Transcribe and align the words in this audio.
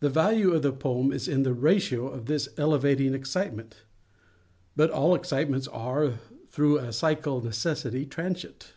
The 0.00 0.10
value 0.10 0.52
of 0.52 0.60
the 0.60 0.74
poem 0.74 1.10
is 1.10 1.26
in 1.26 1.42
the 1.42 1.54
ratio 1.54 2.06
of 2.08 2.26
this 2.26 2.50
elevating 2.58 3.14
excitement. 3.14 3.84
But 4.76 4.90
all 4.90 5.14
excitements 5.14 5.68
are, 5.68 6.18
through 6.50 6.80
a 6.80 6.88
psychal 6.88 7.42
necessity, 7.42 8.04
transient. 8.04 8.74